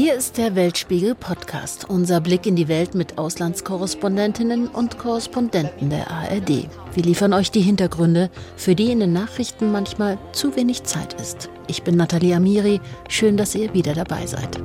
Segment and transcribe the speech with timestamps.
[0.00, 6.08] Hier ist der Weltspiegel Podcast, unser Blick in die Welt mit Auslandskorrespondentinnen und Korrespondenten der
[6.08, 6.68] ARD.
[6.94, 11.50] Wir liefern euch die Hintergründe, für die in den Nachrichten manchmal zu wenig Zeit ist.
[11.66, 14.60] Ich bin Nathalie Amiri, schön, dass ihr wieder dabei seid.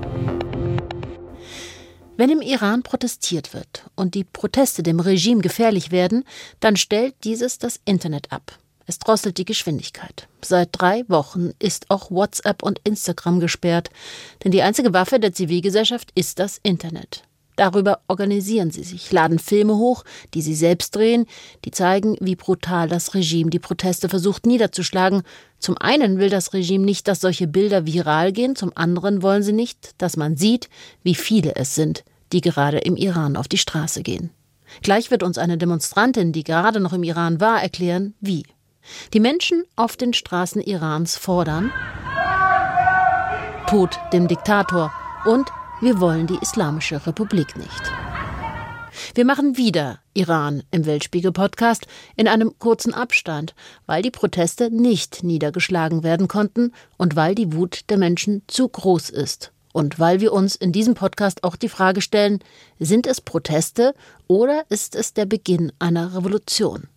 [2.16, 6.26] Wenn im Iran protestiert wird und die Proteste dem Regime gefährlich werden,
[6.60, 8.60] dann stellt dieses das Internet ab.
[8.86, 10.28] Es drosselt die Geschwindigkeit.
[10.44, 13.90] Seit drei Wochen ist auch WhatsApp und Instagram gesperrt,
[14.44, 17.24] denn die einzige Waffe der Zivilgesellschaft ist das Internet.
[17.56, 20.04] Darüber organisieren sie sich, laden Filme hoch,
[20.34, 21.28] die sie selbst drehen,
[21.66, 25.22] die zeigen, wie brutal das Regime die Proteste versucht niederzuschlagen.
[25.60, 29.54] Zum einen will das Regime nicht, dass solche Bilder viral gehen, zum anderen wollen sie
[29.54, 30.68] nicht, dass man sieht,
[31.04, 34.32] wie viele es sind, die gerade im Iran auf die Straße gehen.
[34.82, 38.44] Gleich wird uns eine Demonstrantin, die gerade noch im Iran war, erklären, wie.
[39.14, 41.72] Die Menschen auf den Straßen Irans fordern
[43.68, 44.94] Tod dem Diktator
[45.26, 45.50] und
[45.82, 47.92] wir wollen die Islamische Republik nicht.
[49.16, 56.04] Wir machen wieder Iran im Weltspiegel-Podcast in einem kurzen Abstand, weil die Proteste nicht niedergeschlagen
[56.04, 59.52] werden konnten und weil die Wut der Menschen zu groß ist.
[59.72, 62.40] Und weil wir uns in diesem Podcast auch die Frage stellen,
[62.80, 63.96] sind es Proteste
[64.28, 66.88] oder ist es der Beginn einer Revolution?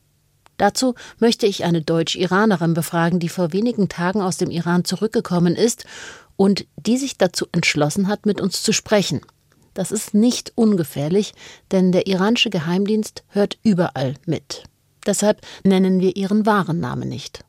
[0.56, 5.84] Dazu möchte ich eine Deutsch-Iranerin befragen, die vor wenigen Tagen aus dem Iran zurückgekommen ist
[6.36, 9.20] und die sich dazu entschlossen hat, mit uns zu sprechen.
[9.74, 11.34] Das ist nicht ungefährlich,
[11.70, 14.64] denn der iranische Geheimdienst hört überall mit.
[15.04, 17.40] Deshalb nennen wir ihren wahren Namen nicht.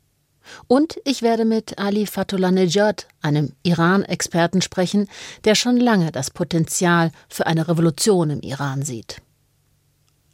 [0.67, 5.07] Und ich werde mit Ali Fatullah Nejad, einem Iran-Experten, sprechen,
[5.43, 9.21] der schon lange das Potenzial für eine Revolution im Iran sieht.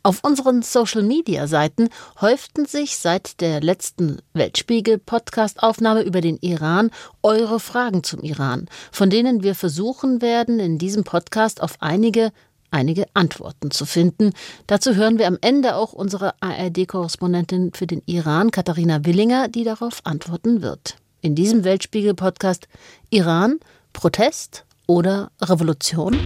[0.06, 1.88] Auf unseren Social-Media-Seiten
[2.20, 6.92] häuften sich seit der letzten Weltspiegel-Podcast-Aufnahme über den Iran
[7.24, 12.34] eure Fragen zum Iran, von denen wir versuchen werden, in diesem Podcast auf einige
[12.70, 14.32] einige Antworten zu finden.
[14.68, 20.02] Dazu hören wir am Ende auch unsere ARD-Korrespondentin für den Iran, Katharina Willinger, die darauf
[20.04, 20.98] antworten wird.
[21.22, 22.68] In diesem Weltspiegel-Podcast
[23.10, 23.60] Iran,
[23.94, 26.18] Protest oder Revolution?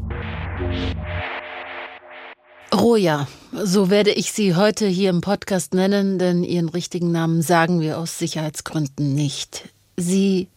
[2.73, 7.79] Roja, so werde ich Sie heute hier im Podcast nennen, denn Ihren richtigen Namen sagen
[7.79, 9.69] wir aus Sicherheitsgründen nicht.
[9.95, 10.49] Sie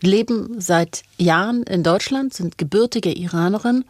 [0.00, 3.84] leben seit Jahren in Deutschland, sind gebürtige Iranerin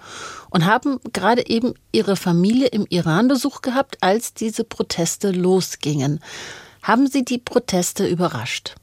[0.51, 6.21] und haben gerade eben ihre Familie im Iran Besuch gehabt, als diese Proteste losgingen.
[6.83, 8.75] Haben Sie die Proteste überrascht?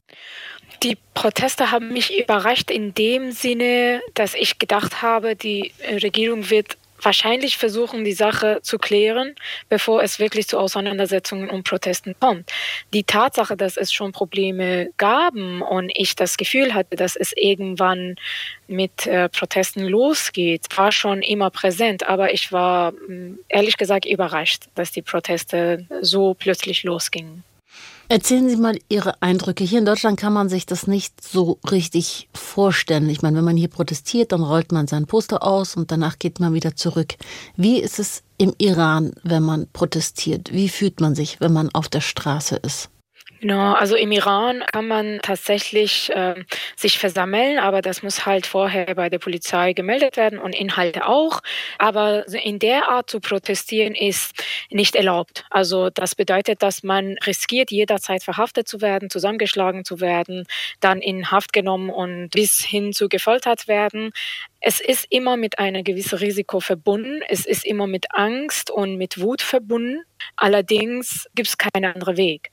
[0.82, 6.78] Die Proteste haben mich überrascht in dem Sinne, dass ich gedacht habe, die Regierung wird
[7.02, 9.36] wahrscheinlich versuchen, die Sache zu klären,
[9.70, 12.52] bevor es wirklich zu Auseinandersetzungen und Protesten kommt.
[12.94, 18.16] Die Tatsache, dass es schon Probleme gab und ich das Gefühl hatte, dass es irgendwann
[18.68, 22.08] mit äh, Protesten losgeht, war schon immer präsent.
[22.08, 27.44] Aber ich war mm, ehrlich gesagt überrascht, dass die Proteste so plötzlich losgingen.
[28.12, 29.64] Erzählen Sie mal Ihre Eindrücke.
[29.64, 33.08] Hier in Deutschland kann man sich das nicht so richtig vorstellen.
[33.08, 36.40] Ich meine, wenn man hier protestiert, dann rollt man sein Poster aus und danach geht
[36.40, 37.16] man wieder zurück.
[37.56, 40.52] Wie ist es im Iran, wenn man protestiert?
[40.52, 42.90] Wie fühlt man sich, wenn man auf der Straße ist?
[43.42, 46.36] Genau, also im Iran kann man tatsächlich äh,
[46.76, 51.40] sich versammeln, aber das muss halt vorher bei der Polizei gemeldet werden und Inhalte auch.
[51.78, 54.34] Aber in der Art zu protestieren ist
[54.72, 55.46] nicht erlaubt.
[55.52, 60.46] Also das bedeutet, dass man riskiert, jederzeit verhaftet zu werden, zusammengeschlagen zu werden,
[60.82, 64.12] dann in Haft genommen und bis hin zu gefoltert werden.
[64.60, 67.22] Es ist immer mit einem gewissen Risiko verbunden.
[67.30, 70.02] Es ist immer mit Angst und mit Wut verbunden.
[70.36, 72.52] Allerdings gibt es keinen anderen Weg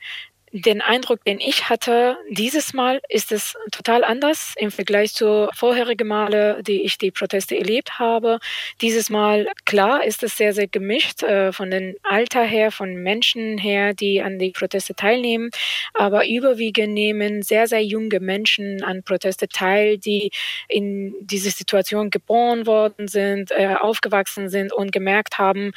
[0.62, 6.09] den Eindruck, den ich hatte, dieses Mal ist es total anders im Vergleich zu vorherigen
[6.09, 8.39] Male, die ich die Proteste erlebt habe.
[8.81, 13.59] Dieses Mal, klar, ist es sehr, sehr gemischt äh, von den Alter her, von Menschen
[13.59, 15.50] her, die an die Proteste teilnehmen.
[15.93, 20.31] Aber überwiegend nehmen sehr, sehr junge Menschen an Proteste teil, die
[20.69, 25.73] in diese Situation geboren worden sind, äh, aufgewachsen sind und gemerkt haben,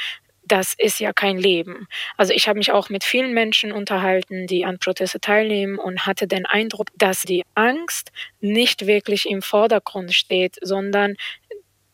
[0.51, 1.88] das ist ja kein Leben.
[2.18, 6.28] Also ich habe mich auch mit vielen Menschen unterhalten, die an Proteste teilnehmen und hatte
[6.28, 8.12] den Eindruck, dass die Angst
[8.42, 11.16] nicht wirklich im Vordergrund steht, sondern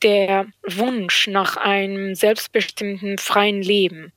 [0.01, 4.11] der Wunsch nach einem selbstbestimmten freien Leben.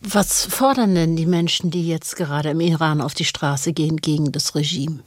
[0.00, 4.30] Was fordern denn die Menschen, die jetzt gerade im Iran auf die Straße gehen gegen
[4.30, 5.02] das Regime?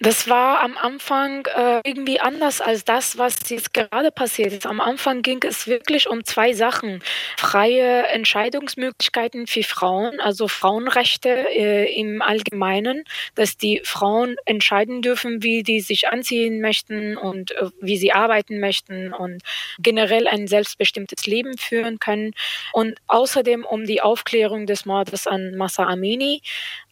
[0.00, 4.66] Das war am Anfang äh, irgendwie anders als das, was jetzt gerade passiert ist.
[4.66, 7.02] Am Anfang ging es wirklich um zwei Sachen.
[7.36, 15.62] Freie Entscheidungsmöglichkeiten für Frauen, also Frauenrechte äh, im Allgemeinen, dass die Frauen entscheiden dürfen, wie
[15.62, 19.42] die sich anziehen möchten und äh, wie sie arbeiten möchten und
[19.78, 22.32] generell ein selbstbestimmtes Leben führen können.
[22.72, 26.42] Und außerdem um die Aufklärung des Mordes an Massa Amini.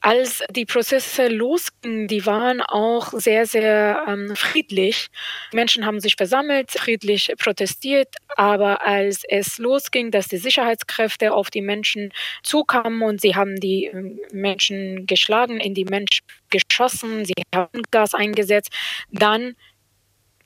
[0.06, 5.09] Als die Prozesse losgingen, die waren auch sehr, sehr ähm, friedlich.
[5.51, 11.62] Menschen haben sich versammelt, friedlich protestiert, aber als es losging, dass die Sicherheitskräfte auf die
[11.62, 12.12] Menschen
[12.43, 18.12] zukamen und sie haben die ähm, Menschen geschlagen, in die Menschen geschossen, sie haben Gas
[18.12, 18.69] eingesetzt,
[19.11, 19.57] dann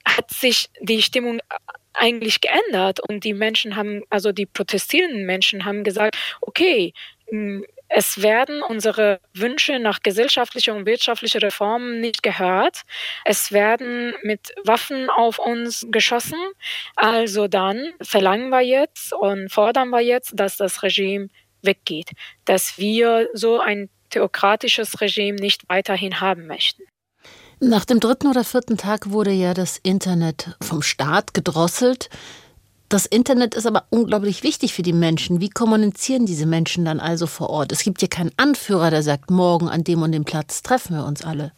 [0.06, 1.40] hat sich die Stimmung
[1.94, 6.92] eigentlich geändert und die Menschen haben, also die protestierenden Menschen haben gesagt, okay,
[7.88, 12.82] es werden unsere Wünsche nach gesellschaftlicher und wirtschaftlicher Reformen nicht gehört.
[13.24, 16.38] Es werden mit Waffen auf uns geschossen.
[16.96, 21.28] Also dann verlangen wir jetzt und fordern wir jetzt, dass das Regime
[21.62, 22.10] weggeht,
[22.44, 26.82] dass wir so ein theokratisches Regime nicht weiterhin haben möchten.
[27.60, 32.08] Nach dem dritten oder vierten Tag wurde ja das Internet vom Staat gedrosselt.
[32.88, 35.42] Das Internet ist aber unglaublich wichtig für die Menschen.
[35.42, 37.70] Wie kommunizieren diese Menschen dann also vor Ort?
[37.70, 41.04] Es gibt ja keinen Anführer, der sagt, morgen an dem und dem Platz treffen wir
[41.04, 41.52] uns alle.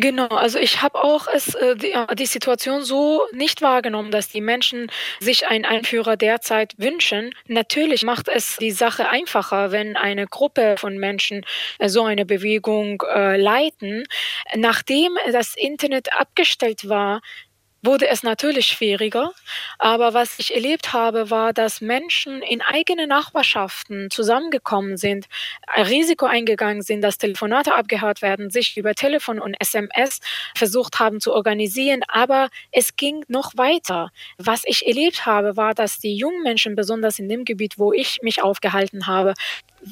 [0.00, 4.28] Genau, also ich habe auch es, äh, die, äh, die, Situation so nicht wahrgenommen, dass
[4.28, 7.34] die Menschen sich einen Einführer derzeit wünschen.
[7.48, 11.44] Natürlich macht es die Sache einfacher, wenn eine Gruppe von Menschen
[11.80, 14.04] äh, so eine Bewegung äh, leiten.
[14.54, 17.20] Nachdem das Internet abgestellt war,
[17.82, 19.32] wurde es natürlich schwieriger.
[19.78, 25.26] Aber was ich erlebt habe, war, dass Menschen in eigene Nachbarschaften zusammengekommen sind,
[25.66, 30.20] ein Risiko eingegangen sind, dass Telefonate abgehört werden, sich über Telefon und SMS
[30.56, 32.02] versucht haben zu organisieren.
[32.08, 34.10] Aber es ging noch weiter.
[34.38, 38.20] Was ich erlebt habe, war, dass die jungen Menschen, besonders in dem Gebiet, wo ich
[38.22, 39.34] mich aufgehalten habe,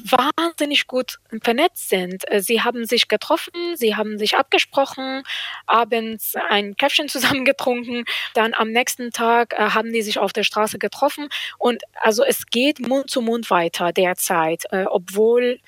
[0.05, 2.29] wahnsinnig gut vernetzt sind.
[2.31, 5.23] Äh, sie haben sich getroffen, sie haben sich abgesprochen,
[5.65, 10.43] abends ein Käffchen zusammen getrunken, dann am nächsten Tag äh, haben die sich auf der
[10.43, 15.59] Straße getroffen und also es geht Mund zu Mund weiter derzeit, äh, obwohl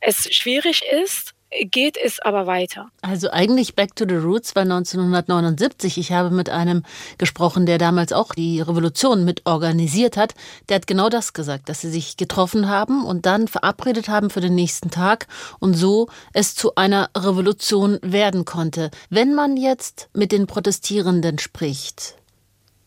[0.00, 2.90] es schwierig ist geht es aber weiter.
[3.02, 5.98] Also eigentlich Back to the Roots war 1979.
[5.98, 6.82] Ich habe mit einem
[7.18, 10.34] gesprochen, der damals auch die Revolution mit organisiert hat.
[10.68, 14.40] Der hat genau das gesagt, dass sie sich getroffen haben und dann verabredet haben für
[14.40, 15.26] den nächsten Tag
[15.60, 18.90] und so es zu einer Revolution werden konnte.
[19.08, 22.16] Wenn man jetzt mit den Protestierenden spricht,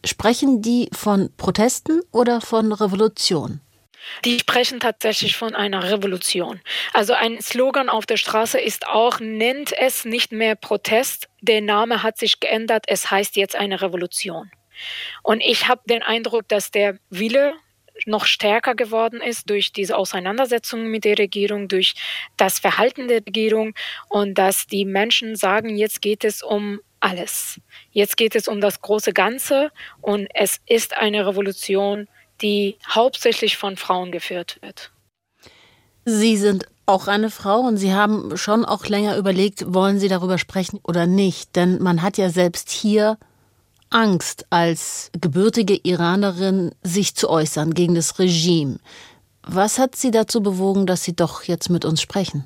[0.06, 3.62] sprechen die von Protesten oder von Revolution?
[4.26, 6.62] Die sprechen tatsächlich von einer Revolution.
[6.94, 12.04] Also ein Slogan auf der Straße ist auch, nennt es nicht mehr Protest, der Name
[12.04, 14.52] hat sich geändert, es heißt jetzt eine Revolution.
[15.24, 17.54] Und ich habe den Eindruck, dass der Wille
[18.06, 21.96] noch stärker geworden ist durch diese Auseinandersetzungen mit der Regierung, durch
[22.38, 23.74] das Verhalten der Regierung
[24.08, 27.60] und dass die Menschen sagen, jetzt geht es um alles.
[27.92, 29.72] Jetzt geht es um das große Ganze
[30.02, 32.08] und es ist eine Revolution
[32.42, 34.92] die hauptsächlich von Frauen geführt wird.
[36.06, 40.38] Sie sind auch eine Frau und Sie haben schon auch länger überlegt, wollen Sie darüber
[40.38, 41.56] sprechen oder nicht?
[41.56, 43.18] Denn man hat ja selbst hier
[43.92, 48.80] Angst, als gebürtige Iranerin sich zu äußern gegen das Regime.
[49.44, 52.44] Was hat Sie dazu bewogen, dass Sie doch jetzt mit uns sprechen?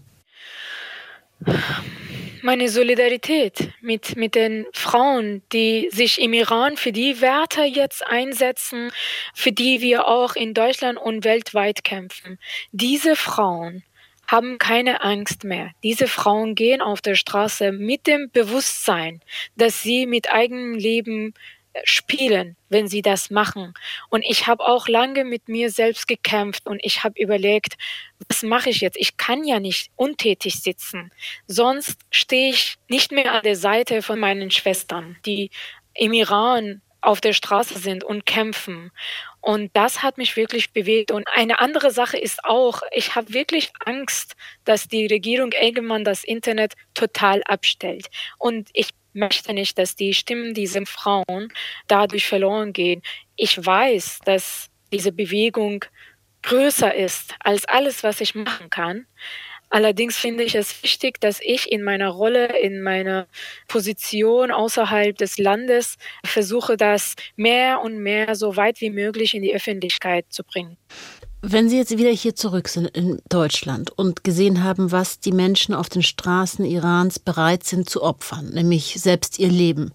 [2.44, 8.92] Meine Solidarität mit, mit den Frauen, die sich im Iran für die Werte jetzt einsetzen,
[9.34, 12.38] für die wir auch in Deutschland und weltweit kämpfen.
[12.72, 13.84] Diese Frauen
[14.28, 15.72] haben keine Angst mehr.
[15.84, 19.22] Diese Frauen gehen auf der Straße mit dem Bewusstsein,
[19.56, 21.34] dass sie mit eigenem Leben
[21.84, 23.74] spielen, wenn sie das machen.
[24.10, 27.76] Und ich habe auch lange mit mir selbst gekämpft und ich habe überlegt,
[28.28, 28.98] was mache ich jetzt?
[28.98, 31.12] Ich kann ja nicht untätig sitzen.
[31.48, 35.50] Sonst stehe ich nicht mehr an der Seite von meinen Schwestern, die
[35.94, 38.92] im Iran auf der Straße sind und kämpfen.
[39.42, 41.12] Und das hat mich wirklich bewegt.
[41.12, 46.24] Und eine andere Sache ist auch, ich habe wirklich Angst, dass die Regierung irgendwann das
[46.24, 48.08] Internet total abstellt.
[48.38, 51.52] Und ich möchte nicht, dass die Stimmen dieser Frauen
[51.88, 53.02] dadurch verloren gehen.
[53.36, 55.86] Ich weiß, dass diese Bewegung
[56.44, 59.06] größer ist als alles, was ich machen kann.
[59.70, 63.28] Allerdings finde ich es wichtig, dass ich in meiner Rolle, in meiner
[63.68, 69.56] Position außerhalb des Landes versuche, das mehr und mehr so weit wie möglich in die
[69.56, 70.78] Öffentlichkeit zu bringen.
[71.46, 75.76] Wenn Sie jetzt wieder hier zurück sind in Deutschland und gesehen haben, was die Menschen
[75.76, 79.92] auf den Straßen Irans bereit sind zu opfern, nämlich selbst ihr Leben,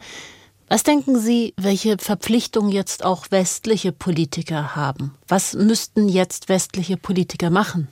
[0.69, 5.15] was denken Sie, welche Verpflichtung jetzt auch westliche Politiker haben?
[5.27, 7.89] Was müssten jetzt westliche Politiker machen?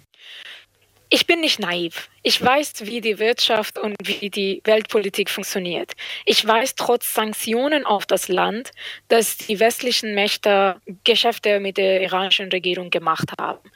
[1.08, 2.08] Ich bin nicht naiv.
[2.22, 5.92] Ich weiß, wie die Wirtschaft und wie die Weltpolitik funktioniert.
[6.24, 8.72] Ich weiß trotz Sanktionen auf das Land,
[9.06, 13.70] dass die westlichen Mächte Geschäfte mit der iranischen Regierung gemacht haben.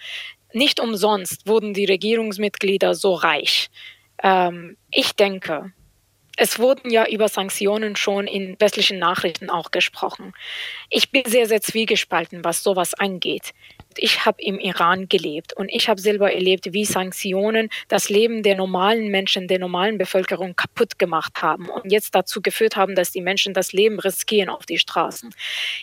[0.53, 3.71] Nicht umsonst wurden die Regierungsmitglieder so reich.
[4.23, 5.73] Ähm, ich denke,
[6.37, 10.33] es wurden ja über Sanktionen schon in westlichen Nachrichten auch gesprochen.
[10.89, 13.53] Ich bin sehr, sehr zwiegespalten, was sowas angeht.
[13.97, 18.57] Ich habe im Iran gelebt und ich habe selber erlebt, wie Sanktionen das Leben der
[18.57, 23.21] normalen Menschen, der normalen Bevölkerung kaputt gemacht haben und jetzt dazu geführt haben, dass die
[23.21, 25.35] Menschen das Leben riskieren auf die Straßen.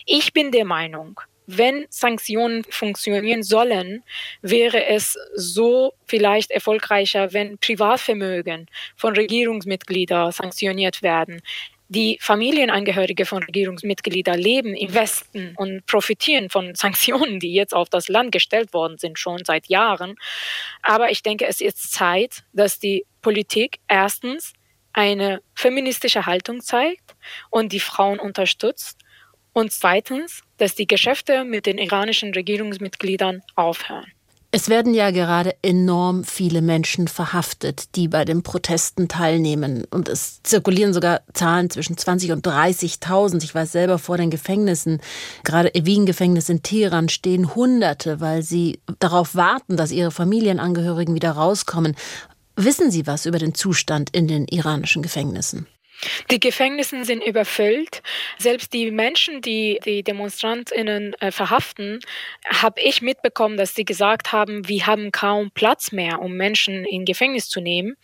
[0.05, 4.03] Ich bin der Meinung, wenn Sanktionen funktionieren sollen,
[4.41, 11.41] wäre es so vielleicht erfolgreicher, wenn Privatvermögen von Regierungsmitgliedern sanktioniert werden.
[11.89, 18.10] Die Familienangehörige von Regierungsmitgliedern leben im Westen und profitieren von Sanktionen, die jetzt auf das
[18.10, 20.15] Land gestellt worden sind, schon seit Jahren.
[20.82, 24.53] Aber ich denke, es ist Zeit, dass die Politik erstens
[24.91, 27.15] eine feministische Haltung zeigt
[27.50, 29.00] und die Frauen unterstützt
[29.53, 34.12] und zweitens, dass die Geschäfte mit den iranischen Regierungsmitgliedern aufhören.
[34.57, 39.85] Es werden ja gerade enorm viele Menschen verhaftet, die bei den Protesten teilnehmen.
[39.91, 43.43] Und es zirkulieren sogar Zahlen zwischen 20 und 30.000.
[43.43, 44.99] Ich weiß selber vor den Gefängnissen,
[45.43, 51.95] gerade Evin-Gefängnis in Teheran, stehen Hunderte, weil sie darauf warten, dass ihre Familienangehörigen wieder rauskommen.
[52.55, 55.67] Wissen Sie was über den Zustand in den iranischen Gefängnissen?
[56.32, 58.01] Die Gefängnisse sind überfüllt.
[58.38, 62.00] Selbst die Menschen, die die Demonstrantinnen äh, verhaften,
[62.46, 67.06] habe ich mitbekommen, dass sie gesagt haben, wir haben kaum Platz mehr, um Menschen in
[67.06, 67.96] Gefängnis zu nehmen.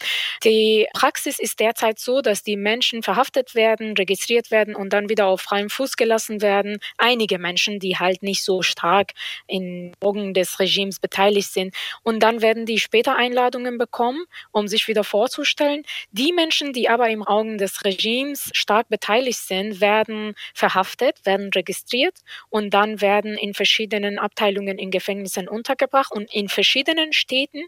[0.44, 5.28] Die Praxis ist derzeit so, dass die Menschen verhaftet werden, registriert werden und dann wieder
[5.28, 6.80] auf freiem Fuß gelassen werden.
[6.98, 9.12] Einige Menschen, die halt nicht so stark
[9.48, 11.76] in Augen des Regimes beteiligt sind.
[12.04, 15.84] Und dann werden die später Einladungen bekommen, um sich wieder vorzustellen.
[16.12, 22.20] Die Menschen, die aber im Augen des Regimes stark beteiligt sind, werden verhaftet, werden registriert
[22.50, 27.63] und dann werden in verschiedenen Abteilungen in Gefängnissen untergebracht und in verschiedenen Städten.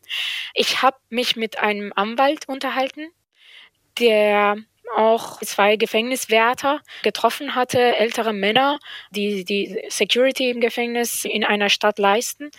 [0.53, 3.09] Ich habe mich mit einem Anwalt unterhalten,
[3.99, 4.57] der
[4.95, 8.79] auch zwei Gefängniswärter getroffen hatte, ältere Männer,
[9.11, 12.51] die die Security im Gefängnis in einer Stadt leisten.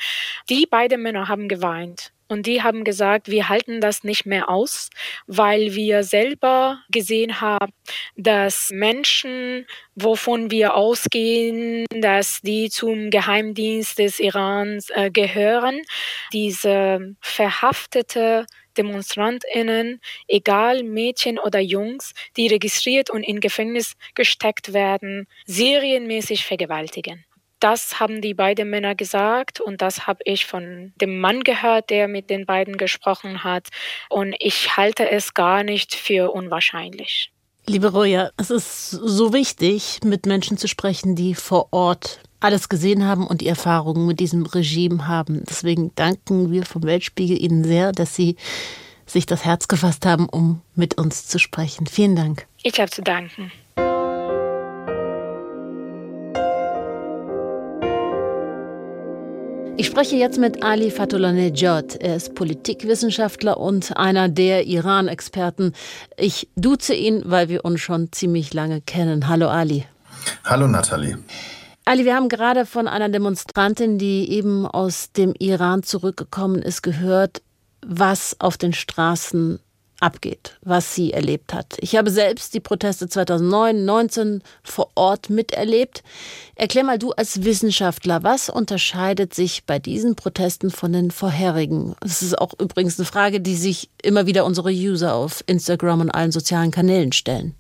[0.49, 2.13] Die beiden Männer haben geweint.
[2.29, 4.91] Und die haben gesagt, wir halten das nicht mehr aus,
[5.27, 7.73] weil wir selber gesehen haben,
[8.17, 15.83] dass Menschen, wovon wir ausgehen, dass die zum Geheimdienst des Irans äh, gehören,
[16.33, 26.45] diese verhaftete Demonstrantinnen, egal Mädchen oder Jungs, die registriert und in Gefängnis gesteckt werden, serienmäßig
[26.45, 27.25] vergewaltigen.
[27.61, 32.09] Das haben die beiden Männer gesagt und das habe ich von dem Mann gehört, der
[32.09, 33.69] mit den beiden gesprochen hat.
[34.11, 37.33] Und ich halte es gar nicht für unwahrscheinlich.
[37.69, 43.05] Liebe Roja, es ist so wichtig, mit Menschen zu sprechen, die vor Ort alles gesehen
[43.05, 45.43] haben und die Erfahrungen mit diesem Regime haben.
[45.49, 48.37] Deswegen danken wir vom Weltspiegel Ihnen sehr, dass Sie
[49.07, 51.87] sich das Herz gefasst haben, um mit uns zu sprechen.
[51.87, 52.47] Vielen Dank.
[52.63, 53.51] Ich habe zu danken.
[59.79, 61.97] Ich spreche jetzt mit Ali Fatullah-Nejad.
[61.97, 65.75] Er ist Politikwissenschaftler und einer der Iran-Experten.
[66.17, 69.29] Ich duze ihn, weil wir uns schon ziemlich lange kennen.
[69.29, 69.85] Hallo Ali.
[70.45, 71.19] Hallo Nathalie.
[71.85, 77.43] Ali, wir haben gerade von einer Demonstrantin, die eben aus dem Iran zurückgekommen ist, gehört,
[77.87, 79.61] was auf den Straßen
[80.01, 81.77] abgeht, was sie erlebt hat.
[81.81, 86.03] Ich habe selbst die Proteste 2009, 19 vor Ort miterlebt.
[86.55, 91.95] Erklär mal du als Wissenschaftler, was unterscheidet sich bei diesen Protesten von den vorherigen?
[92.01, 96.11] Das ist auch übrigens eine Frage, die sich immer wieder unsere User auf Instagram und
[96.11, 97.55] allen sozialen Kanälen stellen.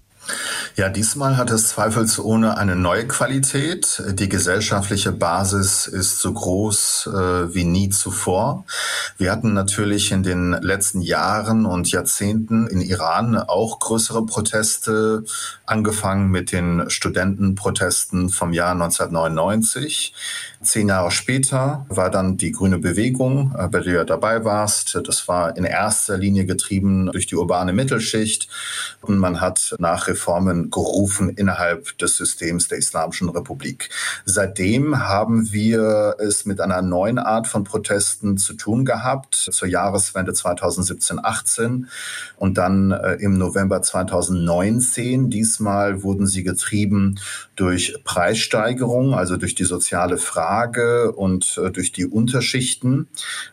[0.74, 4.02] Ja, diesmal hat es zweifelsohne eine neue Qualität.
[4.10, 8.64] Die gesellschaftliche Basis ist so groß äh, wie nie zuvor.
[9.16, 15.24] Wir hatten natürlich in den letzten Jahren und Jahrzehnten in Iran auch größere Proteste,
[15.64, 20.12] angefangen mit den Studentenprotesten vom Jahr 1999.
[20.66, 25.00] Zehn Jahre später war dann die Grüne Bewegung, äh, bei der du ja dabei warst.
[25.06, 28.48] Das war in erster Linie getrieben durch die urbane Mittelschicht.
[29.00, 33.90] Und man hat nach Reformen gerufen innerhalb des Systems der Islamischen Republik.
[34.24, 40.32] Seitdem haben wir es mit einer neuen Art von Protesten zu tun gehabt, zur Jahreswende
[40.32, 41.84] 2017-18
[42.38, 45.30] und dann äh, im November 2019.
[45.30, 47.20] Diesmal wurden sie getrieben
[47.54, 50.55] durch Preissteigerung, also durch die soziale Frage
[51.16, 53.08] und äh, durch die Unterschichten,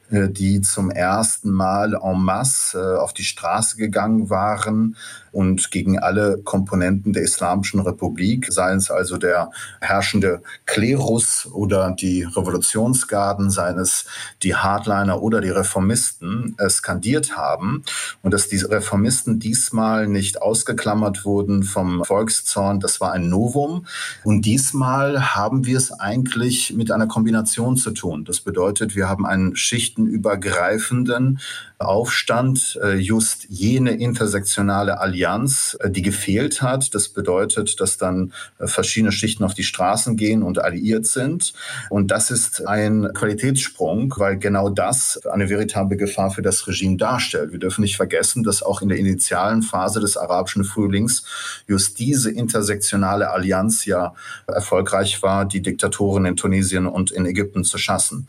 [0.10, 4.96] äh, die zum ersten Mal en masse äh, auf die Straße gegangen waren
[5.32, 9.50] und gegen alle Komponenten der Islamischen Republik, seien es also der
[9.82, 14.06] herrschende Klerus oder die Revolutionsgarden, seien es
[14.44, 17.84] die Hardliner oder die Reformisten, äh, skandiert haben
[18.22, 23.88] und dass diese Reformisten diesmal nicht ausgeklammert wurden vom Volkszorn, das war ein Novum.
[24.24, 28.26] Und diesmal haben wir es eigentlich mit einer Kombination zu tun.
[28.26, 31.40] Das bedeutet, wir haben einen schichtenübergreifenden
[31.88, 36.94] Aufstand, äh, just jene intersektionale Allianz, äh, die gefehlt hat.
[36.96, 41.54] Das bedeutet, dass dann äh, verschiedene Schichten auf die Straßen gehen und alliiert sind.
[41.90, 47.52] Und das ist ein Qualitätssprung, weil genau das eine veritable Gefahr für das Regime darstellt.
[47.52, 51.24] Wir dürfen nicht vergessen, dass auch in der initialen Phase des arabischen Frühlings
[51.68, 54.14] just diese intersektionale Allianz ja
[54.48, 58.28] erfolgreich war, die Diktatoren in Tunesien und in Ägypten zu schaffen.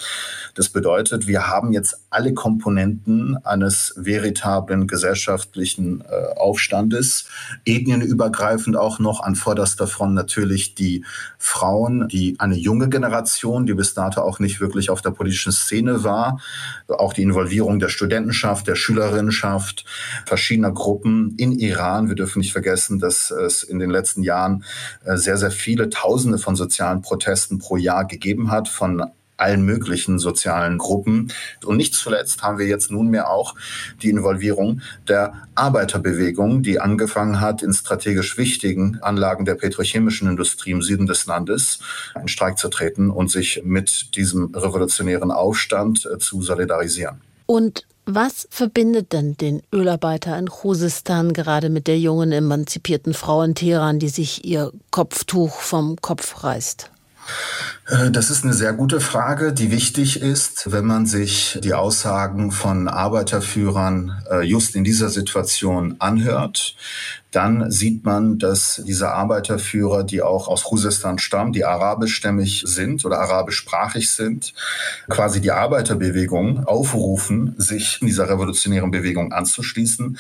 [0.55, 7.27] Das bedeutet, wir haben jetzt alle Komponenten eines veritablen gesellschaftlichen äh, Aufstandes,
[7.65, 11.05] ethnienübergreifend auch noch an vorderster Front natürlich die
[11.39, 16.05] Frauen, die eine junge Generation, die bis dato auch nicht wirklich auf der politischen Szene
[16.05, 16.41] war,
[16.89, 19.85] auch die Involvierung der Studentenschaft, der Schülerinnenschaft,
[20.27, 22.09] verschiedener Gruppen in Iran.
[22.09, 24.65] Wir dürfen nicht vergessen, dass es in den letzten Jahren
[25.05, 29.03] äh, sehr, sehr viele Tausende von sozialen Protesten pro Jahr gegeben hat, von
[29.37, 31.33] allen möglichen sozialen Gruppen.
[31.65, 33.55] Und nicht zuletzt haben wir jetzt nunmehr auch
[34.03, 40.83] die Involvierung der Arbeiterbewegung, die angefangen hat, in strategisch wichtigen Anlagen der petrochemischen Industrie im
[40.83, 41.81] Süden des Landes
[42.21, 47.21] in Streik zu treten und sich mit diesem revolutionären Aufstand äh, zu solidarisieren.
[47.47, 53.55] Und was verbindet denn den Ölarbeiter in Khuzestan gerade mit der jungen emanzipierten Frau in
[53.55, 56.91] Teheran, die sich ihr Kopftuch vom Kopf reißt?
[57.87, 62.53] Äh, das ist eine sehr gute Frage, die wichtig ist, wenn man sich die Aussagen
[62.53, 66.77] von Arbeiterführern äh, just in dieser Situation anhört
[67.35, 73.19] dann sieht man, dass diese Arbeiterführer, die auch aus Khuzestan stammen, die arabischstämmig sind oder
[73.19, 74.55] arabischsprachig sind,
[75.09, 80.19] quasi die Arbeiterbewegung aufrufen, sich dieser revolutionären Bewegung anzuschließen,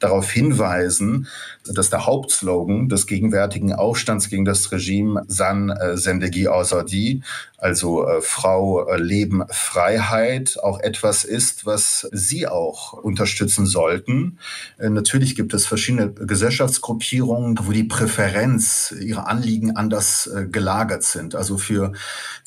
[0.00, 1.28] darauf hinweisen,
[1.64, 7.22] dass der Hauptslogan des gegenwärtigen Aufstands gegen das Regime San äh, Sendegi Azadi,
[7.58, 14.38] also äh, Frau, äh, Leben, Freiheit, auch etwas ist, was Sie auch unterstützen sollten.
[14.78, 21.34] Äh, natürlich gibt es verschiedene Gesellschaftsgruppierungen, wo die Präferenz, ihre Anliegen anders äh, gelagert sind.
[21.34, 21.92] Also für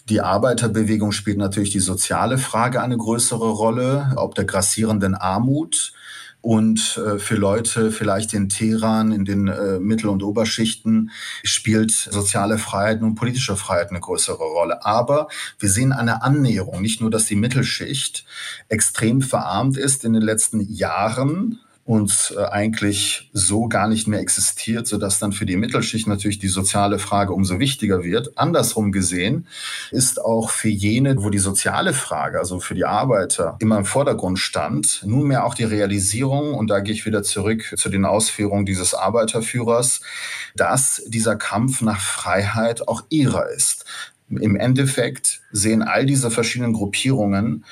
[0.09, 5.93] die Arbeiterbewegung spielt natürlich die soziale Frage eine größere Rolle, ob der grassierenden Armut
[6.41, 11.11] und äh, für Leute vielleicht in Teheran, in den äh, Mittel- und Oberschichten,
[11.43, 14.85] spielt soziale Freiheit und politische Freiheit eine größere Rolle.
[14.85, 15.27] Aber
[15.59, 18.25] wir sehen eine Annäherung, nicht nur, dass die Mittelschicht
[18.69, 24.85] extrem verarmt ist in den letzten Jahren, uns äh, eigentlich so gar nicht mehr existiert,
[24.85, 28.37] sodass dann für die Mittelschicht natürlich die soziale Frage umso wichtiger wird.
[28.37, 29.47] Andersrum gesehen
[29.89, 34.37] ist auch für jene, wo die soziale Frage, also für die Arbeiter, immer im Vordergrund
[34.37, 38.93] stand, nunmehr auch die Realisierung, und da gehe ich wieder zurück zu den Ausführungen dieses
[38.93, 40.01] Arbeiterführers,
[40.55, 43.85] dass dieser Kampf nach Freiheit auch ihrer ist.
[44.29, 47.65] Im Endeffekt sehen all diese verschiedenen Gruppierungen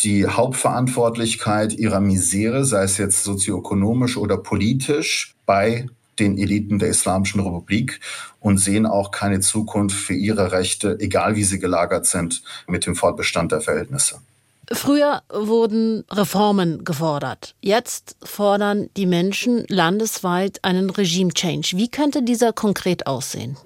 [0.00, 5.86] die Hauptverantwortlichkeit ihrer Misere, sei es jetzt sozioökonomisch oder politisch, bei
[6.18, 8.00] den Eliten der Islamischen Republik
[8.40, 12.94] und sehen auch keine Zukunft für ihre Rechte, egal wie sie gelagert sind, mit dem
[12.94, 14.20] Fortbestand der Verhältnisse.
[14.70, 17.54] Früher wurden Reformen gefordert.
[17.60, 21.76] Jetzt fordern die Menschen landesweit einen Regime-Change.
[21.76, 23.56] Wie könnte dieser konkret aussehen?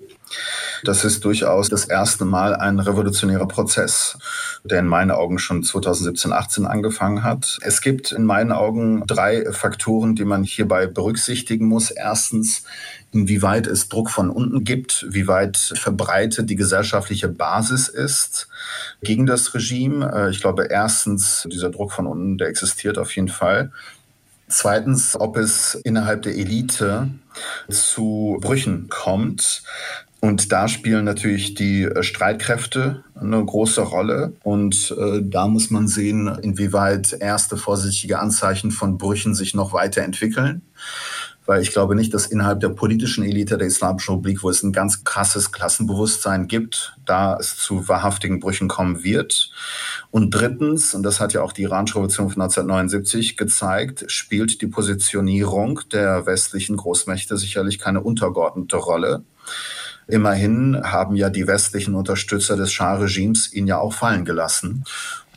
[0.85, 4.19] Das ist durchaus das erste Mal ein revolutionärer Prozess,
[4.65, 7.59] der in meinen Augen schon 2017, 18 angefangen hat.
[7.62, 11.91] Es gibt in meinen Augen drei Faktoren, die man hierbei berücksichtigen muss.
[11.91, 12.65] Erstens,
[13.12, 18.49] inwieweit es Druck von unten gibt, wie weit verbreitet die gesellschaftliche Basis ist
[19.03, 20.11] gegen das Regime.
[20.12, 23.73] Äh, ich glaube, erstens, dieser Druck von unten, der existiert auf jeden Fall.
[24.49, 27.11] Zweitens, ob es innerhalb der Elite
[27.69, 29.62] zu Brüchen kommt.
[30.20, 34.33] Und da spielen natürlich die äh, Streitkräfte eine große Rolle.
[34.42, 40.62] Und äh, da muss man sehen, inwieweit erste vorsichtige Anzeichen von Brüchen sich noch weiterentwickeln.
[41.44, 44.72] weil ich glaube nicht, dass innerhalb der politischen Elite der Islamischen Republik, wo es ein
[44.72, 49.52] ganz krasses Klassenbewusstsein gibt, da es zu wahrhaftigen Brüchen kommen wird.
[50.11, 54.66] Und drittens, und das hat ja auch die iranische Revolution von 1979 gezeigt, spielt die
[54.66, 59.22] Positionierung der westlichen Großmächte sicherlich keine untergeordnete Rolle.
[60.09, 64.85] Immerhin haben ja die westlichen Unterstützer des Schah-Regimes ihn ja auch fallen gelassen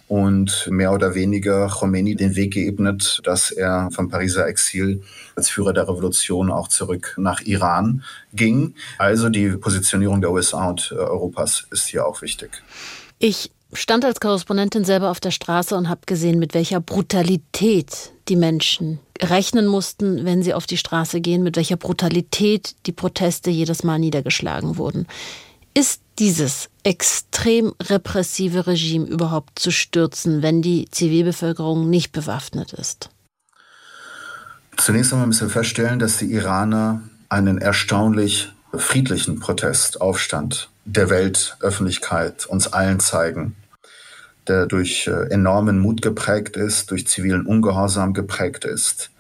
[0.08, 5.04] und mehr oder weniger Khomeini den Weg geebnet, dass er vom Pariser Exil
[5.36, 8.04] als Führer der Revolution auch zurück nach Iran
[8.34, 8.74] ging.
[8.98, 12.64] Also die Positionierung der USA und Europas ist hier auch wichtig.
[13.20, 18.36] Ich stand als Korrespondentin selber auf der Straße und habe gesehen, mit welcher Brutalität die
[18.36, 23.84] Menschen rechnen mussten, wenn sie auf die Straße gehen, mit welcher Brutalität die Proteste jedes
[23.84, 25.08] Mal niedergeschlagen wurden.
[25.74, 33.10] Ist dieses extrem repressive Regime überhaupt zu stürzen, wenn die Zivilbevölkerung nicht bewaffnet ist?
[34.78, 42.46] Zunächst einmal müssen wir feststellen, dass die Iraner einen erstaunlich friedlichen Protest, Aufstand der Weltöffentlichkeit
[42.46, 43.56] uns allen zeigen,
[44.50, 49.12] der durch äh, enormen Mut geprägt ist, durch zivilen Ungehorsam geprägt ist.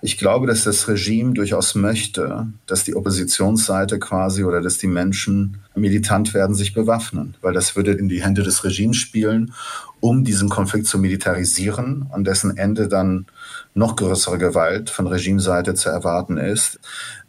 [0.00, 5.58] Ich glaube, dass das Regime durchaus möchte, dass die Oppositionsseite quasi oder dass die Menschen
[5.74, 9.52] militant werden, sich bewaffnen, weil das würde in die Hände des Regimes spielen,
[10.00, 13.26] um diesen Konflikt zu militarisieren, an dessen Ende dann
[13.74, 16.80] noch größere Gewalt von Regimeseite zu erwarten ist.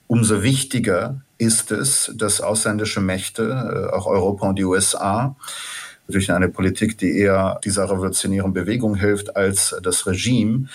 [0.08, 5.36] Umso wichtiger ist es, dass ausländische Mächte, äh, auch Europa und die USA,
[6.08, 10.68] durch eine Politik, die eher dieser revolutionären Bewegung hilft als das Regime,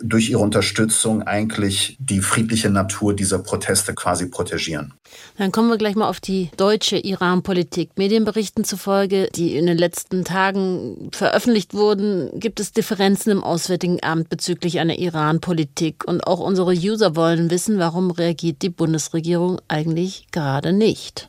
[0.00, 4.94] durch ihre Unterstützung eigentlich die friedliche Natur dieser Proteste quasi protegieren.
[5.38, 7.90] Dann kommen wir gleich mal auf die deutsche Iran-Politik.
[7.96, 14.28] Medienberichten zufolge, die in den letzten Tagen veröffentlicht wurden, gibt es Differenzen im Auswärtigen Amt
[14.28, 16.04] bezüglich einer Iran-Politik.
[16.06, 21.28] Und auch unsere User wollen wissen, warum reagiert die Bundesregierung eigentlich gerade nicht.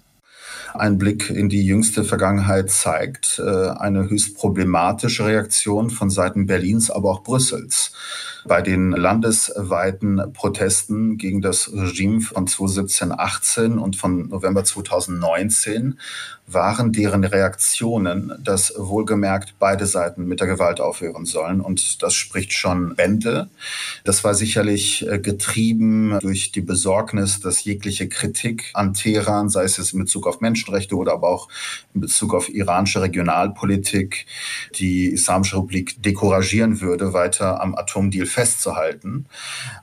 [0.79, 6.91] Ein Blick in die jüngste Vergangenheit zeigt äh, eine höchst problematische Reaktion von Seiten Berlins,
[6.91, 7.91] aber auch Brüssels.
[8.47, 15.97] Bei den landesweiten Protesten gegen das Regime von 2017, 18 und von November 2019
[16.47, 21.59] waren deren Reaktionen, dass wohlgemerkt beide Seiten mit der Gewalt aufhören sollen.
[21.59, 23.49] Und das spricht schon Bände.
[24.03, 29.91] Das war sicherlich äh, getrieben durch die Besorgnis, dass jegliche Kritik an Teheran, sei es
[29.91, 31.49] in Bezug auf Menschenrechte oder aber auch
[31.95, 34.27] in Bezug auf iranische Regionalpolitik,
[34.75, 39.25] die Islamische Republik decouragieren würde, weiter am Atomdeal festzuhalten.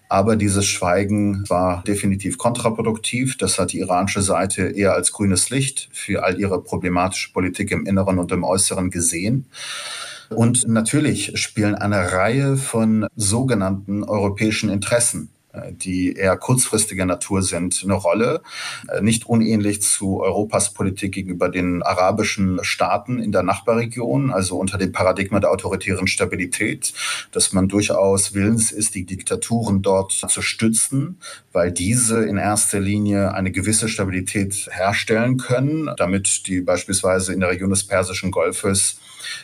[0.08, 3.38] Aber dieses Schweigen war definitiv kontraproduktiv.
[3.38, 7.86] Das hat die iranische Seite eher als grünes Licht für all ihre problematische Politik im
[7.86, 9.46] Inneren und im Äußeren gesehen.
[10.28, 15.30] Und natürlich spielen eine Reihe von sogenannten europäischen Interessen
[15.72, 18.42] die eher kurzfristiger Natur sind, eine Rolle.
[18.88, 24.78] Äh, nicht unähnlich zu Europas Politik gegenüber den arabischen Staaten in der Nachbarregion, also unter
[24.78, 26.92] dem Paradigma der autoritären Stabilität,
[27.32, 31.18] dass man durchaus willens ist, die Diktaturen dort zu stützen,
[31.52, 37.50] weil diese in erster Linie eine gewisse Stabilität herstellen können, damit die beispielsweise in der
[37.50, 38.96] Region des Persischen Golfes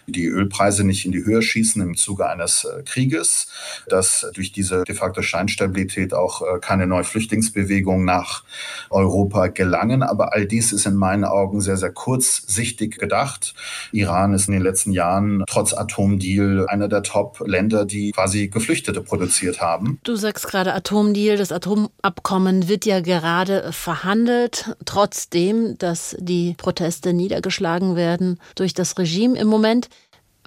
[0.06, 3.48] die Ölpreise nicht in die Höhe schießen im Zuge eines äh, Krieges,
[3.88, 8.44] dass durch diese de facto Scheinstabilität auch äh, keine neue Flüchtlingsbewegung nach
[8.90, 10.02] Europa gelangen.
[10.02, 13.54] Aber all dies ist in meinen Augen sehr, sehr kurzsichtig gedacht.
[13.92, 19.60] Iran ist in den letzten Jahren trotz Atomdeal einer der Top-Länder, die quasi Geflüchtete produziert
[19.60, 19.98] haben.
[20.04, 27.96] Du sagst gerade Atomdeal, das Atomabkommen wird ja gerade verhandelt, trotzdem, dass die Proteste niedergeschlagen
[27.96, 29.67] werden durch das Regime im Moment.
[29.68, 29.90] Moment.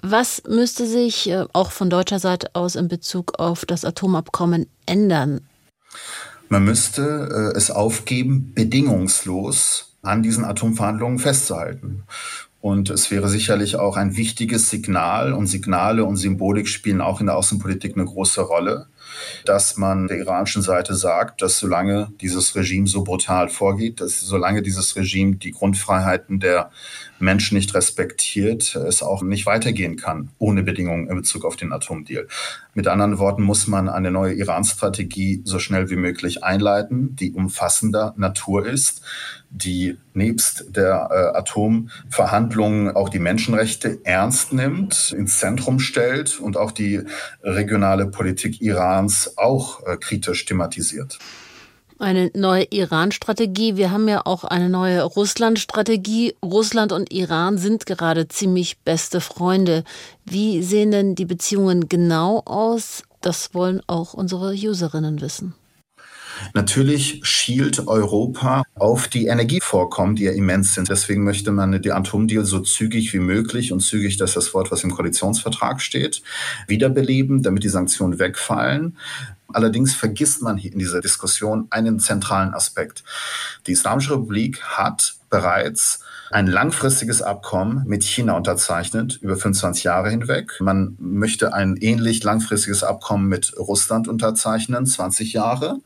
[0.02, 5.42] Was müsste sich äh, auch von deutscher Seite aus in Bezug auf das Atomabkommen ändern?
[6.48, 12.02] Man müsste äh, es aufgeben, bedingungslos an diesen Atomverhandlungen festzuhalten.
[12.60, 17.26] Und es wäre sicherlich auch ein wichtiges Signal und Signale und Symbolik spielen auch in
[17.26, 18.86] der Außenpolitik eine große Rolle,
[19.44, 24.62] dass man der iranischen Seite sagt, dass solange dieses Regime so brutal vorgeht, dass solange
[24.62, 26.70] dieses Regime die Grundfreiheiten der
[27.22, 32.26] Menschen nicht respektiert, es auch nicht weitergehen kann ohne Bedingungen in Bezug auf den Atomdeal.
[32.74, 38.14] Mit anderen Worten muss man eine neue Iran-Strategie so schnell wie möglich einleiten, die umfassender
[38.16, 39.02] Natur ist,
[39.50, 46.72] die nebst der äh, Atomverhandlungen auch die Menschenrechte ernst nimmt, ins Zentrum stellt und auch
[46.72, 47.02] die
[47.42, 51.18] regionale Politik Irans auch äh, kritisch thematisiert
[52.02, 53.76] eine neue Iran-Strategie.
[53.76, 56.34] Wir haben ja auch eine neue Russland-Strategie.
[56.44, 59.84] Russland und Iran sind gerade ziemlich beste Freunde.
[60.24, 63.04] Wie sehen denn die Beziehungen genau aus?
[63.20, 65.54] Das wollen auch unsere Userinnen wissen.
[66.54, 70.88] Natürlich schielt Europa auf die Energievorkommen, die ja immens sind.
[70.88, 74.70] Deswegen möchte man die Atomdeal so zügig wie möglich und zügig, das ist das Wort,
[74.70, 76.22] was im Koalitionsvertrag steht,
[76.66, 78.96] wiederbeleben, damit die Sanktionen wegfallen.
[79.48, 83.04] Allerdings vergisst man hier in dieser Diskussion einen zentralen Aspekt.
[83.66, 90.52] Die Islamische Republik hat bereits ein langfristiges Abkommen mit China unterzeichnet, über 25 Jahre hinweg.
[90.60, 95.78] Man möchte ein ähnlich langfristiges Abkommen mit Russland unterzeichnen, 20 Jahre.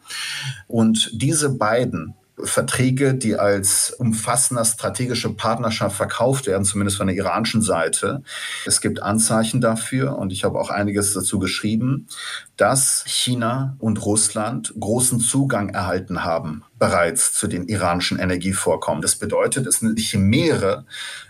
[0.66, 7.62] Und diese beiden Verträge, die als umfassender strategische Partnerschaft verkauft werden, zumindest von der iranischen
[7.62, 8.22] Seite.
[8.66, 12.08] Es gibt Anzeichen dafür und ich habe auch einiges dazu geschrieben,
[12.56, 19.00] dass China und Russland großen Zugang erhalten haben bereits zu den iranischen Energievorkommen.
[19.00, 20.84] Das bedeutet, es sind nicht Chimäre,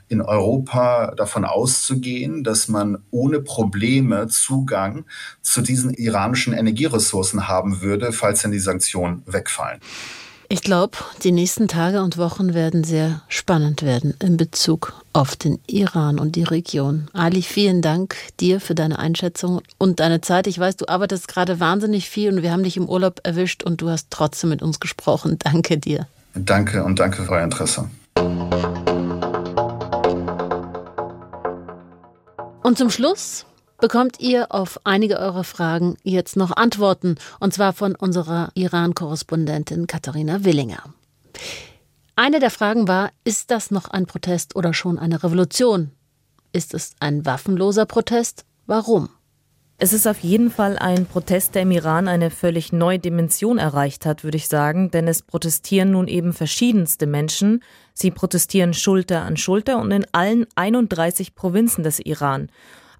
[0.08, 5.04] in Europa davon auszugehen, dass man ohne Probleme Zugang
[5.42, 9.80] zu diesen iranischen Energieressourcen haben würde, falls denn die Sanktionen wegfallen.
[10.48, 15.58] Ich glaube, die nächsten Tage und Wochen werden sehr spannend werden in Bezug auf den
[15.66, 17.08] Iran und die Region.
[17.12, 20.46] Ali, vielen Dank dir für deine Einschätzung und deine Zeit.
[20.46, 23.80] Ich weiß, du arbeitest gerade wahnsinnig viel und wir haben dich im Urlaub erwischt und
[23.80, 25.36] du hast trotzdem mit uns gesprochen.
[25.42, 26.06] Danke dir.
[26.34, 27.88] Danke und danke für euer Interesse.
[32.62, 33.46] Und zum Schluss
[33.78, 40.44] bekommt ihr auf einige eurer Fragen jetzt noch Antworten, und zwar von unserer Iran-Korrespondentin Katharina
[40.44, 40.82] Willinger.
[42.16, 45.90] Eine der Fragen war, ist das noch ein Protest oder schon eine Revolution?
[46.52, 48.46] Ist es ein waffenloser Protest?
[48.66, 49.10] Warum?
[49.78, 54.06] Es ist auf jeden Fall ein Protest, der im Iran eine völlig neue Dimension erreicht
[54.06, 57.62] hat, würde ich sagen, denn es protestieren nun eben verschiedenste Menschen.
[57.92, 62.48] Sie protestieren Schulter an Schulter und in allen 31 Provinzen des Iran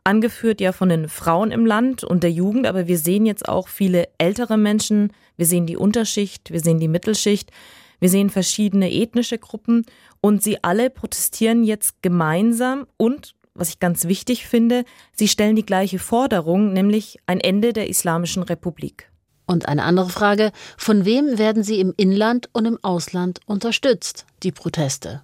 [0.06, 3.68] angeführt ja von den Frauen im Land und der Jugend, aber wir sehen jetzt auch
[3.68, 7.50] viele ältere Menschen, wir sehen die Unterschicht, wir sehen die Mittelschicht,
[7.98, 9.84] wir sehen verschiedene ethnische Gruppen.
[10.20, 12.86] Und sie alle protestieren jetzt gemeinsam.
[12.96, 17.88] Und, was ich ganz wichtig finde, sie stellen die gleiche Forderung, nämlich ein Ende der
[17.88, 19.10] Islamischen Republik.
[19.46, 24.52] Und eine andere Frage, von wem werden sie im Inland und im Ausland unterstützt, die
[24.52, 25.22] Proteste?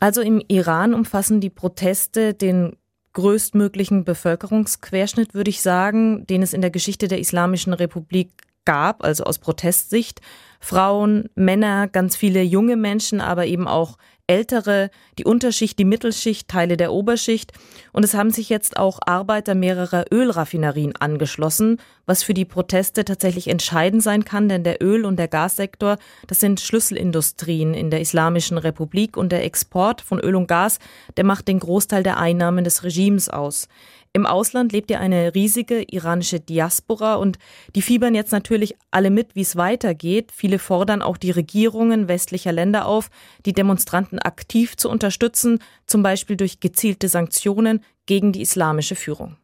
[0.00, 2.76] Also im Iran umfassen die Proteste den
[3.12, 8.30] größtmöglichen Bevölkerungsquerschnitt, würde ich sagen, den es in der Geschichte der Islamischen Republik
[8.64, 10.20] gab, also aus Protestsicht.
[10.60, 13.98] Frauen, Männer, ganz viele junge Menschen, aber eben auch
[14.32, 17.52] Ältere, die Unterschicht, die Mittelschicht, Teile der Oberschicht.
[17.92, 23.48] Und es haben sich jetzt auch Arbeiter mehrerer Ölraffinerien angeschlossen, was für die Proteste tatsächlich
[23.48, 28.56] entscheidend sein kann, denn der Öl- und der Gassektor, das sind Schlüsselindustrien in der Islamischen
[28.56, 30.78] Republik und der Export von Öl und Gas,
[31.18, 33.68] der macht den Großteil der Einnahmen des Regimes aus.
[34.14, 37.38] Im Ausland lebt ja eine riesige iranische Diaspora und
[37.74, 40.32] die fiebern jetzt natürlich alle mit, wie es weitergeht.
[40.34, 43.08] Viele fordern auch die Regierungen westlicher Länder auf,
[43.46, 49.38] die Demonstranten aktiv zu unterstützen, zum Beispiel durch gezielte Sanktionen gegen die islamische Führung.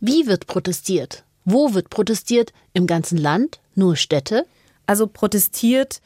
[0.00, 1.24] Wie wird protestiert?
[1.44, 2.54] Wo wird protestiert?
[2.72, 3.60] Im ganzen Land?
[3.74, 4.46] Nur Städte?
[4.86, 6.00] Also protestiert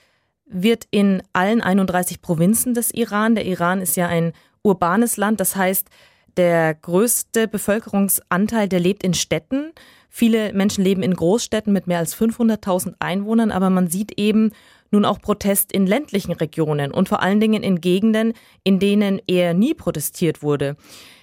[0.46, 3.37] wird in allen 31 Provinzen des Iran.
[3.37, 5.88] Der Iran ist ja ein urbanes Land, das heißt,
[6.37, 9.73] der größte Bevölkerungsanteil, der lebt in Städten.
[10.09, 14.53] Viele Menschen leben in Großstädten mit mehr als 500.000 Einwohnern, aber man sieht eben
[14.90, 19.55] nun auch Protest in ländlichen Regionen und vor allen Dingen in Gegenden, in denen eher
[19.55, 20.77] nie protestiert wurde.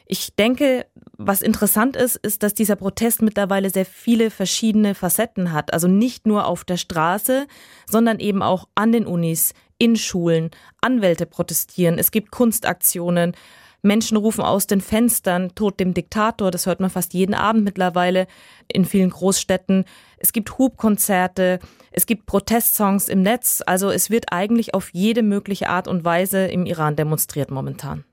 [0.06, 5.72] Ich denke, was interessant ist, ist, dass dieser Protest mittlerweile sehr viele verschiedene Facetten hat.
[5.72, 7.48] Also nicht nur auf der Straße,
[7.90, 10.52] sondern eben auch an den Unis, in Schulen.
[10.82, 11.98] Anwälte protestieren.
[11.98, 13.38] Es gibt Kunstaktionen.
[13.82, 18.28] Menschen rufen aus den Fenstern, Tod dem Diktator, das hört man fast jeden Abend mittlerweile
[18.68, 19.86] in vielen Großstädten.
[20.18, 21.60] Es gibt Hubkonzerte,
[21.92, 26.46] es gibt Protestsongs im Netz, also es wird eigentlich auf jede mögliche Art und Weise
[26.46, 28.06] im Iran demonstriert momentan.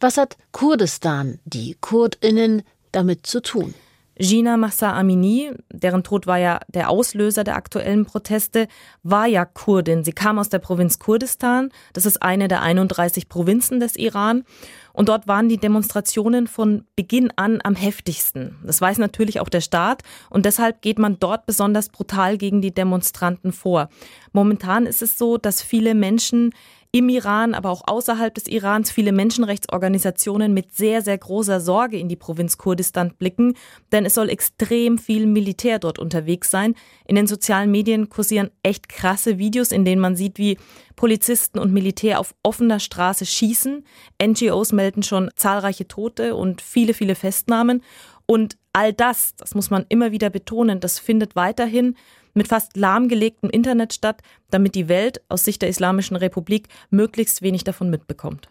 [0.00, 2.62] Was hat Kurdistan, die Kurdinnen,
[2.92, 3.74] damit zu tun?
[4.18, 8.68] Gina Massa Amini, deren Tod war ja der Auslöser der aktuellen Proteste,
[9.02, 10.04] war ja Kurdin.
[10.04, 11.70] Sie kam aus der Provinz Kurdistan.
[11.92, 14.44] Das ist eine der 31 Provinzen des Iran.
[14.92, 18.56] Und dort waren die Demonstrationen von Beginn an am heftigsten.
[18.64, 20.02] Das weiß natürlich auch der Staat.
[20.28, 23.90] Und deshalb geht man dort besonders brutal gegen die Demonstranten vor.
[24.32, 26.52] Momentan ist es so, dass viele Menschen
[26.90, 32.08] im Iran, aber auch außerhalb des Irans viele Menschenrechtsorganisationen mit sehr, sehr großer Sorge in
[32.08, 33.54] die Provinz Kurdistan blicken,
[33.92, 36.74] denn es soll extrem viel Militär dort unterwegs sein.
[37.06, 40.56] In den sozialen Medien kursieren echt krasse Videos, in denen man sieht, wie
[40.96, 43.84] Polizisten und Militär auf offener Straße schießen.
[44.22, 47.82] NGOs melden schon zahlreiche Tote und viele, viele Festnahmen.
[48.24, 51.96] Und all das, das muss man immer wieder betonen, das findet weiterhin
[52.34, 57.64] mit fast lahmgelegtem Internet statt, damit die Welt aus Sicht der Islamischen Republik möglichst wenig
[57.64, 58.48] davon mitbekommt.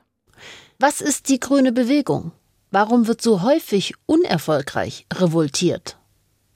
[0.80, 2.32] Was ist die grüne Bewegung?
[2.70, 5.98] Warum wird so häufig unerfolgreich revoltiert?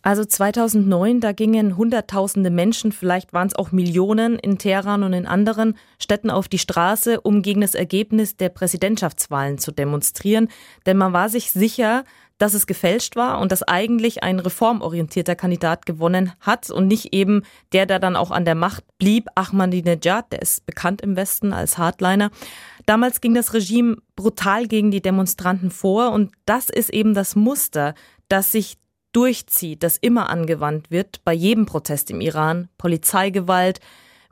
[0.03, 5.27] Also 2009, da gingen Hunderttausende Menschen, vielleicht waren es auch Millionen in Teheran und in
[5.27, 10.49] anderen Städten auf die Straße, um gegen das Ergebnis der Präsidentschaftswahlen zu demonstrieren.
[10.87, 12.03] Denn man war sich sicher,
[12.41, 17.43] dass es gefälscht war und dass eigentlich ein reformorientierter Kandidat gewonnen hat und nicht eben
[17.71, 21.77] der, der dann auch an der Macht blieb, Ahmadinejad, der ist bekannt im Westen als
[21.77, 22.31] Hardliner.
[22.87, 27.93] Damals ging das Regime brutal gegen die Demonstranten vor und das ist eben das Muster,
[28.27, 28.77] das sich
[29.11, 33.81] durchzieht, das immer angewandt wird bei jedem Protest im Iran, Polizeigewalt,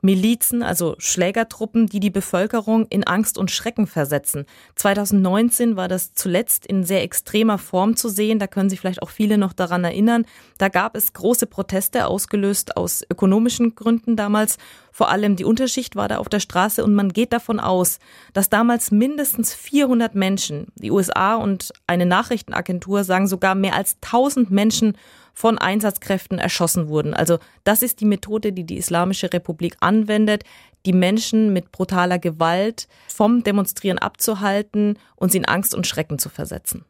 [0.02, 4.46] Milizen, also Schlägertruppen, die die Bevölkerung in Angst und Schrecken versetzen.
[4.76, 8.38] 2019 war das zuletzt in sehr extremer Form zu sehen.
[8.38, 10.24] Da können sich vielleicht auch viele noch daran erinnern.
[10.58, 14.58] Da gab es große Proteste ausgelöst aus ökonomischen Gründen damals.
[14.92, 17.98] Vor allem die Unterschicht war da auf der Straße und man geht davon aus,
[18.32, 24.50] dass damals mindestens 400 Menschen, die USA und eine Nachrichtenagentur sagen sogar mehr als 1000
[24.50, 24.96] Menschen
[25.40, 27.14] von Einsatzkräften erschossen wurden.
[27.14, 30.44] Also das ist die Methode, die die Islamische Republik anwendet,
[30.84, 36.28] die Menschen mit brutaler Gewalt vom Demonstrieren abzuhalten und sie in Angst und Schrecken zu
[36.28, 36.84] versetzen.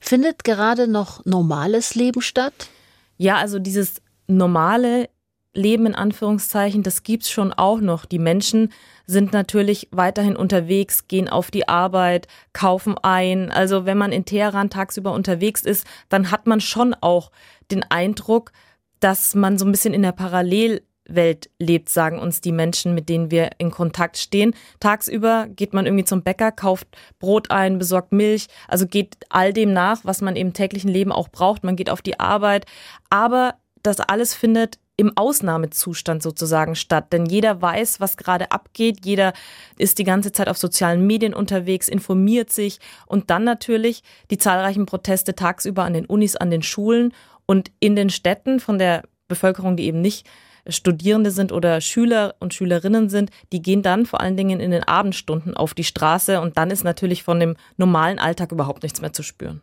[0.00, 2.70] Findet gerade noch normales Leben statt?
[3.18, 5.10] Ja, also dieses normale
[5.54, 8.04] Leben in Anführungszeichen, das gibt's schon auch noch.
[8.04, 8.72] Die Menschen
[9.06, 13.50] sind natürlich weiterhin unterwegs, gehen auf die Arbeit, kaufen ein.
[13.50, 17.30] Also wenn man in Teheran tagsüber unterwegs ist, dann hat man schon auch
[17.70, 18.52] den Eindruck,
[19.00, 23.30] dass man so ein bisschen in der Parallelwelt lebt, sagen uns die Menschen, mit denen
[23.30, 24.54] wir in Kontakt stehen.
[24.80, 26.88] Tagsüber geht man irgendwie zum Bäcker, kauft
[27.18, 31.28] Brot ein, besorgt Milch, also geht all dem nach, was man im täglichen Leben auch
[31.28, 31.62] braucht.
[31.62, 32.66] Man geht auf die Arbeit,
[33.10, 37.12] aber das alles findet im Ausnahmezustand sozusagen statt.
[37.12, 39.04] Denn jeder weiß, was gerade abgeht.
[39.04, 39.32] Jeder
[39.76, 44.86] ist die ganze Zeit auf sozialen Medien unterwegs, informiert sich und dann natürlich die zahlreichen
[44.86, 47.12] Proteste tagsüber an den Unis, an den Schulen
[47.46, 50.26] und in den Städten von der Bevölkerung, die eben nicht
[50.68, 54.82] Studierende sind oder Schüler und Schülerinnen sind, die gehen dann vor allen Dingen in den
[54.82, 59.12] Abendstunden auf die Straße und dann ist natürlich von dem normalen Alltag überhaupt nichts mehr
[59.12, 59.60] zu spüren.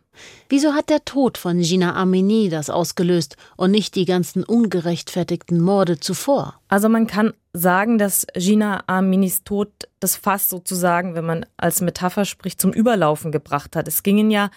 [0.48, 5.98] Wieso hat der Tod von Gina Amini das ausgelöst und nicht die ganzen ungerechtfertigten Morde
[5.98, 6.60] zuvor?
[6.68, 12.24] Also man kann sagen, dass Gina Aminis Tod das Fass sozusagen, wenn man als Metapher
[12.24, 13.88] spricht, zum Überlaufen gebracht hat.
[13.88, 14.50] Es gingen ja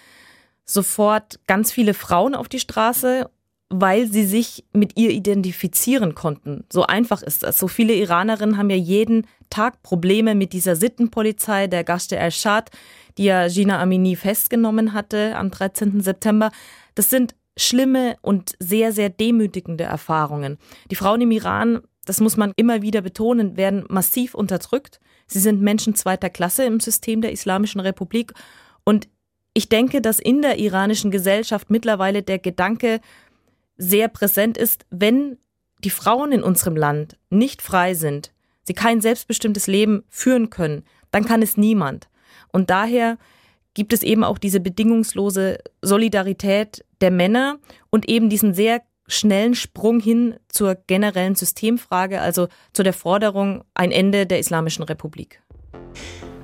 [0.66, 3.30] sofort ganz viele Frauen auf die Straße
[3.70, 6.66] weil sie sich mit ihr identifizieren konnten.
[6.72, 7.58] So einfach ist das.
[7.58, 12.70] So viele Iranerinnen haben ja jeden Tag Probleme mit dieser Sittenpolizei, der Gashte Ershad,
[13.18, 16.02] die ja Gina Amini festgenommen hatte am 13.
[16.02, 16.52] September.
[16.94, 20.58] Das sind schlimme und sehr, sehr demütigende Erfahrungen.
[20.92, 25.00] Die Frauen im Iran, das muss man immer wieder betonen, werden massiv unterdrückt.
[25.28, 28.34] Sie sind Menschen zweiter Klasse im System der Islamischen Republik.
[28.84, 29.08] Und
[29.54, 33.00] ich denke, dass in der iranischen Gesellschaft mittlerweile der Gedanke
[33.78, 35.38] sehr präsent ist, wenn
[35.84, 38.32] die Frauen in unserem Land nicht frei sind,
[38.64, 42.10] sie kein selbstbestimmtes Leben führen können, dann kann es niemand.
[42.52, 43.18] Und daher
[43.74, 47.60] gibt es eben auch diese bedingungslose Solidarität der Männer
[47.90, 53.92] und eben diesen sehr schnellen Sprung hin zur generellen Systemfrage, also zu der Forderung ein
[53.92, 55.42] Ende der Islamischen Republik.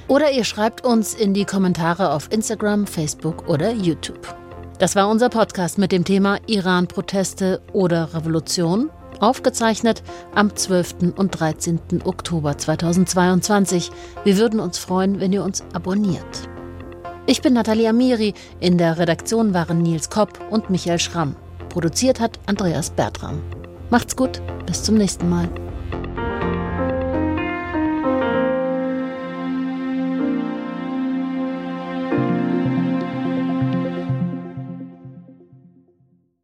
[0.08, 4.36] Oder ihr schreibt uns in die Kommentare auf Instagram, Facebook oder YouTube.
[4.80, 10.04] Das war unser Podcast mit dem Thema Iran-Proteste oder Revolution, aufgezeichnet
[10.34, 11.14] am 12.
[11.16, 11.80] und 13.
[12.04, 13.92] Oktober 2022.
[14.24, 16.50] Wir würden uns freuen, wenn ihr uns abonniert.
[17.26, 18.34] Ich bin Nathalie Amiri.
[18.60, 21.36] In der Redaktion waren Nils Kopp und Michael Schramm.
[21.70, 23.42] Produziert hat Andreas Bertram.
[23.90, 25.50] Macht's gut, bis zum nächsten Mal.